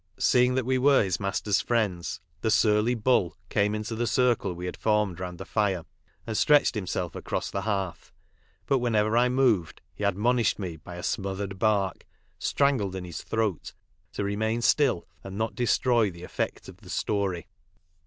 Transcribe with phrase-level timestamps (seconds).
[0.17, 4.65] Seeing that we were his master's friends, the surly "bull" came into the circle we
[4.65, 5.85] had formed round the fire
[6.25, 8.11] and stretched himself across the hearth,
[8.65, 12.07] but whenever I moved he admonished me by a smothered bark,
[12.39, 13.75] strangled in his throat,
[14.13, 17.47] to remain still and not destroy the effect of the story.